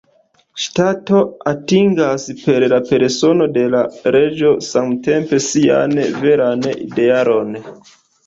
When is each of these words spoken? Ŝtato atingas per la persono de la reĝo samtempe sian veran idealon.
Ŝtato 0.61 1.19
atingas 1.49 2.23
per 2.45 2.65
la 2.73 2.79
persono 2.87 3.47
de 3.59 3.67
la 3.75 3.83
reĝo 4.17 4.55
samtempe 4.69 5.41
sian 5.51 5.95
veran 6.25 6.67
idealon. 6.73 7.55